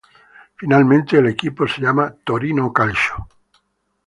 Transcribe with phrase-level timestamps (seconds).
[0.55, 3.27] Finalmente el equipo se llama Torino Calcio.